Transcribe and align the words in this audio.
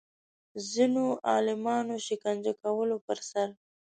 ځینو 0.71 1.05
عالمانو 1.31 1.95
شکنجه 2.07 2.53
کولو 2.61 2.95
پر 3.05 3.17
سر 3.29 3.47